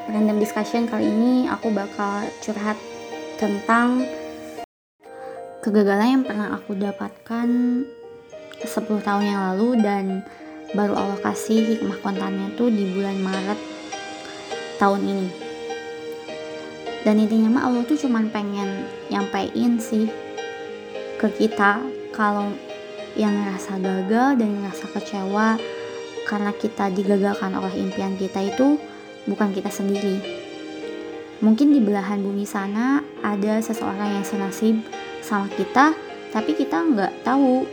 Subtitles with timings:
[0.06, 2.78] random discussion kali ini aku bakal curhat
[3.42, 4.06] tentang
[5.58, 7.48] kegagalan yang pernah aku dapatkan
[8.62, 8.70] 10
[9.02, 10.22] tahun yang lalu dan
[10.78, 13.60] baru Allah kasih hikmah kontannya tuh di bulan Maret
[14.78, 15.28] tahun ini.
[17.02, 20.10] Dan intinya mah Allah tuh cuman pengen nyampein sih
[21.18, 21.82] ke kita
[22.14, 22.50] kalau
[23.14, 25.48] yang ngerasa gagal dan ngerasa kecewa
[26.26, 28.78] karena kita digagalkan oleh impian kita itu
[29.26, 30.22] bukan kita sendiri.
[31.44, 34.80] Mungkin di belahan bumi sana ada seseorang yang senasib
[35.20, 35.92] sama kita,
[36.32, 37.68] tapi kita nggak tahu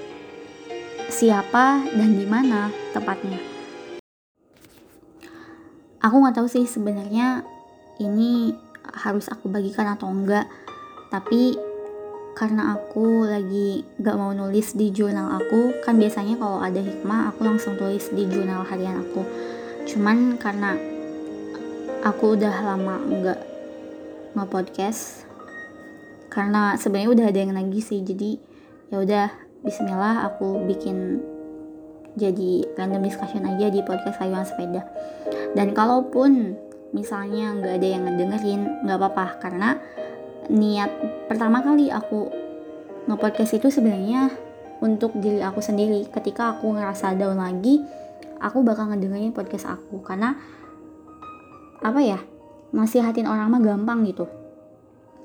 [1.07, 3.39] siapa dan di mana tepatnya.
[6.03, 7.47] Aku nggak tahu sih sebenarnya
[8.03, 8.51] ini
[8.83, 10.43] harus aku bagikan atau enggak,
[11.07, 11.55] tapi
[12.33, 17.45] karena aku lagi gak mau nulis di jurnal aku kan biasanya kalau ada hikmah aku
[17.45, 19.21] langsung tulis di jurnal harian aku
[19.85, 20.73] cuman karena
[22.03, 23.39] aku udah lama nggak
[24.35, 25.23] nge-podcast.
[26.27, 28.37] Karena sebenarnya udah ada yang lagi sih jadi
[28.91, 29.27] ya udah
[29.63, 31.23] Bismillah aku bikin
[32.19, 34.83] jadi random discussion aja di podcast sayuran sepeda.
[35.55, 36.59] Dan kalaupun
[36.91, 39.79] misalnya nggak ada yang ngedengerin nggak apa-apa karena
[40.51, 40.91] niat
[41.31, 42.27] pertama kali aku
[43.07, 44.35] nge-podcast itu sebenarnya
[44.83, 46.11] untuk diri aku sendiri.
[46.11, 47.79] Ketika aku ngerasa down lagi
[48.43, 50.03] aku bakal ngedengerin podcast aku.
[50.03, 50.35] Karena
[51.83, 52.19] apa ya
[52.71, 54.25] nasihatin orang mah gampang gitu.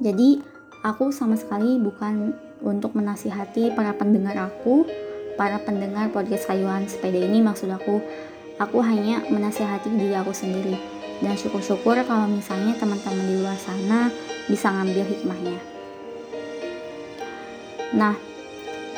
[0.02, 0.42] Jadi
[0.82, 4.84] aku sama sekali bukan untuk menasihati para pendengar aku
[5.38, 8.02] para pendengar podcast kayuan sepeda ini maksud aku.
[8.58, 10.74] Aku hanya menasihati diri aku sendiri.
[11.22, 14.10] Dan syukur-syukur kalau misalnya teman-teman di luar sana
[14.50, 15.58] bisa ngambil hikmahnya.
[17.94, 18.14] Nah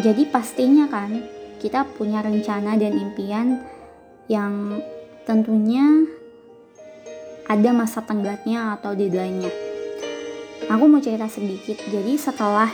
[0.00, 1.20] jadi pastinya kan
[1.60, 3.60] kita punya rencana dan impian
[4.32, 4.80] yang
[5.28, 6.08] tentunya
[7.50, 9.50] ada masa tenggatnya atau deadline-nya.
[10.70, 11.82] Aku mau cerita sedikit.
[11.90, 12.70] Jadi setelah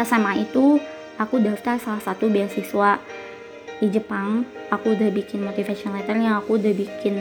[0.00, 0.80] SMA itu
[1.20, 2.96] aku daftar salah satu beasiswa
[3.76, 4.48] di Jepang.
[4.72, 7.20] Aku udah bikin motivation letternya, aku udah bikin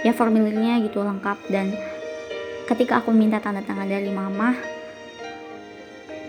[0.00, 1.76] ya formulirnya gitu lengkap dan
[2.64, 4.56] ketika aku minta tanda tangan dari mama,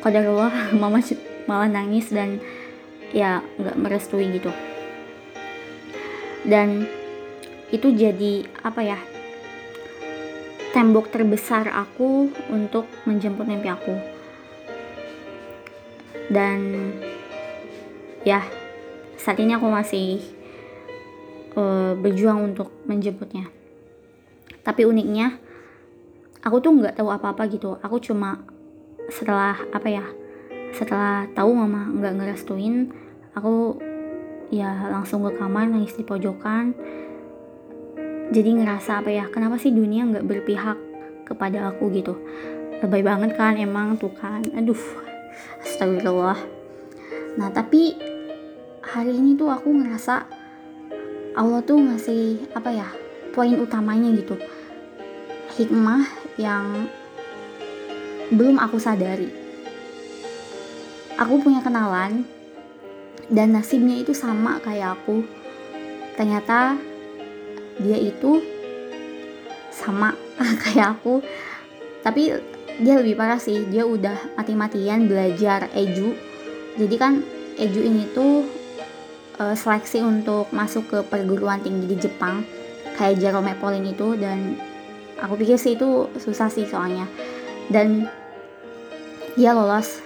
[0.04, 1.00] kodarullah mama
[1.48, 2.44] malah nangis dan
[3.16, 4.52] ya nggak merestui gitu.
[6.44, 6.84] Dan
[7.72, 9.00] itu jadi apa ya
[10.78, 13.98] tembok terbesar aku untuk menjemput mimpi aku.
[16.30, 16.94] Dan
[18.22, 18.46] ya
[19.18, 20.22] saat ini aku masih
[21.58, 23.50] uh, berjuang untuk menjemputnya.
[24.62, 25.42] Tapi uniknya
[26.46, 27.82] aku tuh nggak tahu apa-apa gitu.
[27.82, 28.46] Aku cuma
[29.10, 30.06] setelah apa ya
[30.78, 32.94] setelah tahu mama nggak ngerestuin
[33.34, 33.82] aku
[34.54, 36.78] ya langsung ke kamar nangis di pojokan
[38.28, 40.78] jadi ngerasa apa ya kenapa sih dunia nggak berpihak
[41.24, 42.20] kepada aku gitu?
[42.84, 44.44] Lebay banget kan emang tuh kan.
[44.52, 44.80] Aduh
[45.64, 46.40] astagfirullah.
[47.40, 47.96] Nah tapi
[48.84, 50.28] hari ini tuh aku ngerasa
[51.38, 52.88] Allah tuh ngasih apa ya
[53.32, 54.36] poin utamanya gitu.
[55.56, 56.04] Hikmah
[56.36, 56.92] yang
[58.34, 59.32] belum aku sadari.
[61.18, 62.28] Aku punya kenalan
[63.32, 65.24] dan nasibnya itu sama kayak aku.
[66.20, 66.76] Ternyata
[67.82, 68.42] dia itu
[69.74, 70.14] sama
[70.66, 71.22] kayak aku.
[72.02, 72.34] Tapi
[72.78, 76.14] dia lebih parah sih dia udah mati-matian belajar eju.
[76.78, 77.22] Jadi kan
[77.58, 78.46] eju ini tuh
[79.42, 82.46] uh, seleksi untuk masuk ke perguruan tinggi di Jepang
[82.98, 84.58] kayak Jerome Pauline itu dan
[85.22, 87.06] aku pikir sih itu susah sih soalnya.
[87.70, 88.10] Dan
[89.38, 90.02] dia lolos.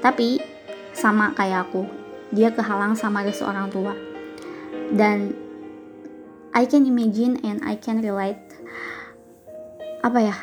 [0.00, 0.40] Tapi
[0.92, 1.88] sama kayak aku
[2.32, 3.96] dia kehalang sama restu orang tua.
[4.92, 5.43] Dan
[6.54, 8.38] I can imagine and I can relate.
[10.06, 10.36] Apa ya?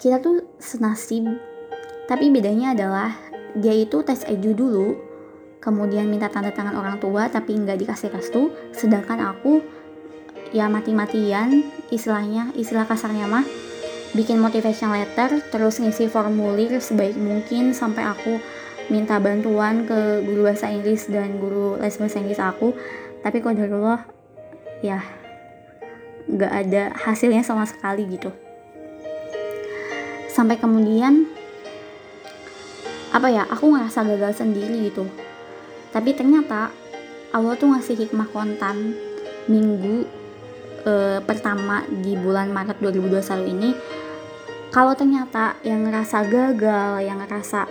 [0.00, 1.28] Kita tuh senasib.
[2.08, 3.12] Tapi bedanya adalah
[3.52, 4.96] dia itu tes eju dulu
[5.60, 8.48] kemudian minta tanda tangan orang tua tapi nggak dikasih restu.
[8.72, 9.60] Sedangkan aku
[10.56, 13.44] ya mati-matian istilahnya istilah kasarnya mah
[14.16, 18.40] bikin motivation letter terus ngisi formulir sebaik mungkin sampai aku
[18.88, 22.72] minta bantuan ke guru bahasa Inggris dan guru les bahasa Inggris aku.
[23.20, 24.08] Tapi kok dari Allah
[24.80, 25.19] ya
[26.30, 28.30] nggak ada hasilnya sama sekali gitu.
[30.30, 31.26] Sampai kemudian
[33.10, 35.10] apa ya aku ngerasa gagal sendiri gitu.
[35.90, 36.70] Tapi ternyata
[37.34, 38.94] Allah tuh ngasih hikmah kontan
[39.50, 40.06] minggu
[40.86, 43.70] e, pertama di bulan Maret 2021 ini.
[44.70, 47.66] Kalau ternyata yang ngerasa gagal yang ngerasa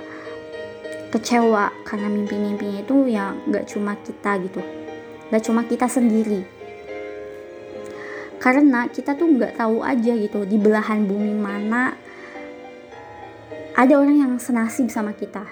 [1.16, 4.60] kecewa karena mimpi-mimpinya itu ya nggak cuma kita gitu.
[5.32, 6.59] Nggak cuma kita sendiri
[8.40, 11.94] karena kita tuh nggak tahu aja gitu di belahan bumi mana
[13.76, 15.44] ada orang yang senasib sama kita.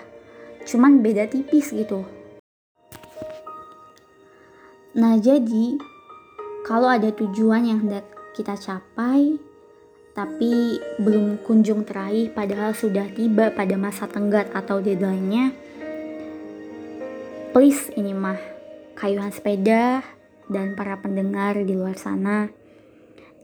[0.68, 2.04] Cuman beda tipis gitu.
[4.98, 5.80] Nah jadi
[6.68, 7.80] kalau ada tujuan yang
[8.36, 9.40] kita capai
[10.18, 15.54] tapi belum kunjung teraih padahal sudah tiba pada masa tenggat atau deadline-nya,
[17.54, 18.42] please ini mah
[18.98, 20.02] kayuhan sepeda
[20.50, 22.50] dan para pendengar di luar sana,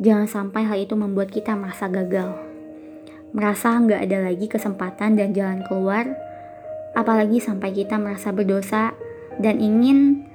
[0.04, 2.36] jangan sampai hal itu membuat kita merasa gagal.
[3.32, 6.12] Merasa nggak ada lagi kesempatan dan jalan keluar,
[6.94, 8.94] apalagi sampai kita merasa berdosa
[9.40, 10.28] dan ingin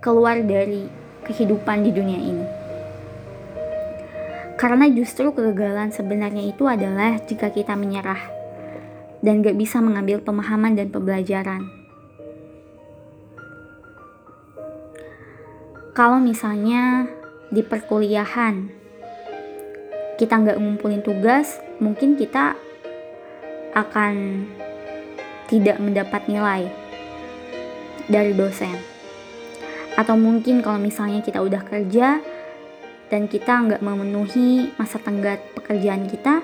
[0.00, 0.88] keluar dari
[1.28, 2.46] kehidupan di dunia ini.
[4.58, 8.18] Karena justru kegagalan sebenarnya itu adalah jika kita menyerah
[9.22, 11.70] dan gak bisa mengambil pemahaman dan pembelajaran.
[15.92, 17.04] Kalau misalnya
[17.52, 18.82] di perkuliahan
[20.16, 22.54] kita nggak ngumpulin tugas, mungkin kita
[23.74, 24.44] akan
[25.50, 26.70] tidak mendapat nilai
[28.06, 28.76] dari dosen.
[29.98, 32.22] Atau mungkin kalau misalnya kita udah kerja,
[33.12, 36.40] dan kita nggak memenuhi masa tenggat pekerjaan kita,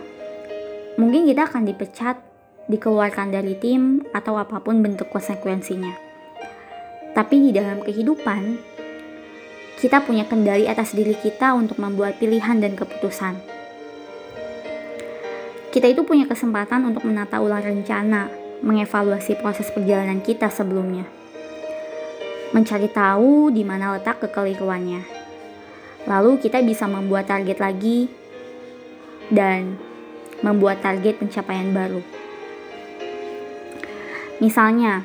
[1.01, 2.21] mungkin kita akan dipecat,
[2.69, 5.97] dikeluarkan dari tim, atau apa pun bentuk konsekuensinya.
[7.17, 8.61] Tapi di dalam kehidupan,
[9.79, 13.39] kita punya kendali atas diri kita untuk membuat pilihan dan keputusan.
[15.71, 18.29] Kita itu punya kesempatan untuk menata ulang rencana,
[18.61, 21.07] mengevaluasi proses perjalanan kita sebelumnya,
[22.51, 25.19] mencari tahu di mana letak kekeliruannya
[26.09, 28.09] Lalu kita bisa membuat target lagi
[29.29, 29.77] dan
[30.41, 32.01] membuat target pencapaian baru.
[34.41, 35.05] Misalnya,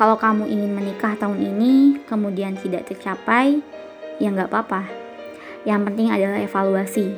[0.00, 3.60] kalau kamu ingin menikah tahun ini, kemudian tidak tercapai,
[4.16, 4.88] ya nggak apa-apa.
[5.68, 7.12] Yang penting adalah evaluasi.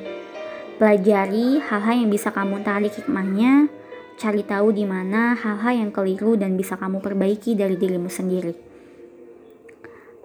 [0.82, 3.70] Pelajari hal-hal yang bisa kamu tarik hikmahnya,
[4.18, 8.50] cari tahu di mana hal-hal yang keliru dan bisa kamu perbaiki dari dirimu sendiri.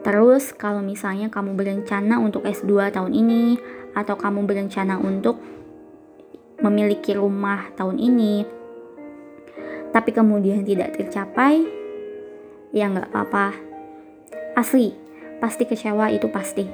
[0.01, 3.61] Terus kalau misalnya kamu berencana untuk S2 tahun ini
[3.93, 5.37] atau kamu berencana untuk
[6.57, 8.57] memiliki rumah tahun ini
[9.93, 11.76] tapi kemudian tidak tercapai
[12.75, 13.55] ya nggak apa-apa
[14.57, 14.95] asli
[15.43, 16.65] pasti kecewa itu pasti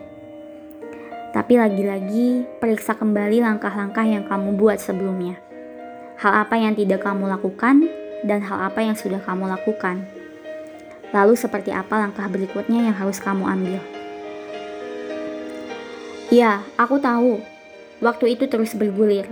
[1.33, 5.37] tapi lagi-lagi periksa kembali langkah-langkah yang kamu buat sebelumnya
[6.21, 7.89] hal apa yang tidak kamu lakukan
[8.23, 10.05] dan hal apa yang sudah kamu lakukan
[11.13, 13.77] Lalu seperti apa langkah berikutnya yang harus kamu ambil?
[16.33, 17.37] Ya, aku tahu.
[18.01, 19.29] Waktu itu terus bergulir.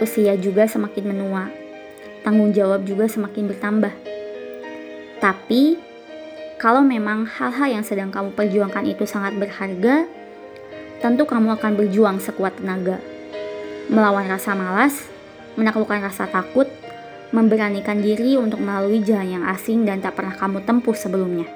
[0.00, 1.52] Usia juga semakin menua.
[2.24, 3.92] Tanggung jawab juga semakin bertambah.
[5.20, 5.76] Tapi,
[6.56, 10.08] kalau memang hal-hal yang sedang kamu perjuangkan itu sangat berharga,
[11.04, 13.00] tentu kamu akan berjuang sekuat tenaga.
[13.92, 15.08] Melawan rasa malas,
[15.60, 16.68] menaklukkan rasa takut,
[17.36, 21.46] memberanikan diri untuk melalui jalan yang asing dan tak pernah kamu tempuh sebelumnya.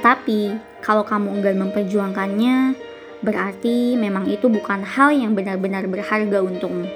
[0.00, 2.74] Tapi, kalau kamu enggan memperjuangkannya,
[3.22, 6.90] berarti memang itu bukan hal yang benar-benar berharga untukmu.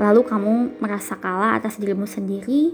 [0.00, 2.72] Lalu kamu merasa kalah atas dirimu sendiri,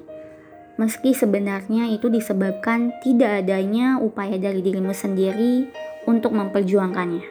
[0.80, 5.68] meski sebenarnya itu disebabkan tidak adanya upaya dari dirimu sendiri
[6.08, 7.28] untuk memperjuangkannya.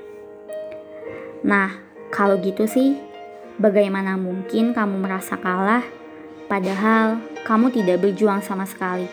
[1.49, 1.73] Nah,
[2.13, 3.09] kalau gitu sih,
[3.59, 5.83] Bagaimana mungkin kamu merasa kalah,
[6.47, 9.03] padahal kamu tidak berjuang sama sekali?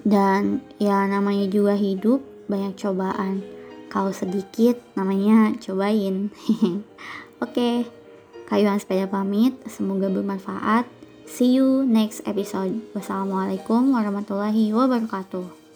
[0.00, 3.44] Dan ya, namanya juga hidup, banyak cobaan.
[3.92, 6.32] Kalau sedikit, namanya cobain.
[7.44, 7.84] Oke,
[8.48, 9.52] kayuhan sepeda pamit.
[9.68, 10.88] Semoga bermanfaat.
[11.28, 12.80] See you next episode.
[12.96, 15.67] Wassalamualaikum warahmatullahi wabarakatuh.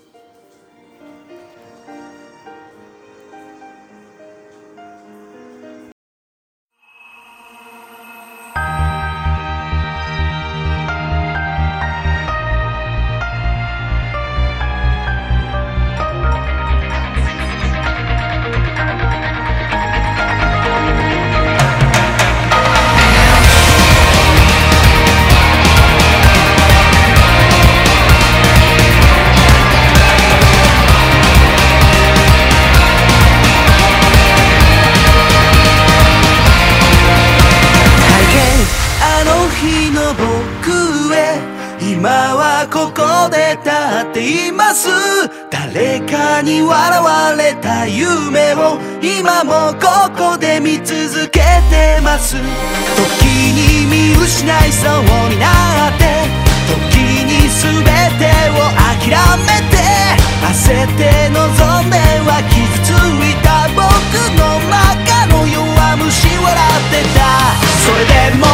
[46.52, 51.40] に笑われた夢を今もここで見続け
[51.70, 52.36] てます。
[52.36, 53.24] 時
[53.56, 56.04] に見失いそうになって
[56.68, 57.72] 時に全
[58.20, 58.68] てを
[59.00, 59.16] 諦
[59.48, 59.80] めて
[60.52, 61.40] 焦って望
[61.86, 61.96] んで
[62.28, 63.80] は傷ついた僕
[64.36, 67.20] の中の弱虫笑ってた。
[67.80, 68.46] それでも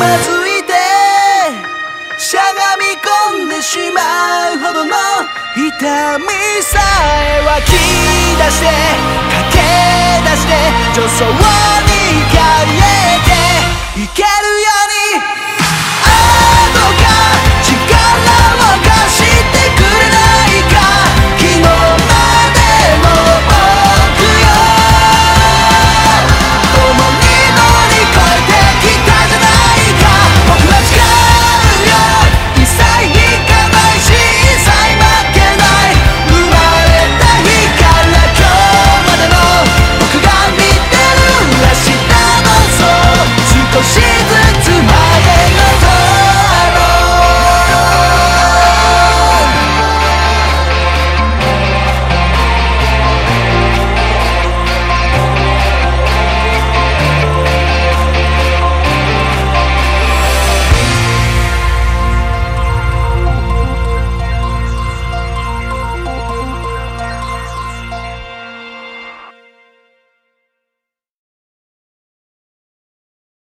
[0.00, 0.72] まずいて
[2.18, 2.96] しゃがみ
[3.36, 4.00] 込んでしま
[4.54, 4.96] うほどの
[5.54, 6.24] 痛み
[6.62, 6.80] さ
[7.12, 8.66] え湧き出して
[9.30, 9.60] 駆け
[10.24, 10.52] 出して
[10.94, 11.89] 助走を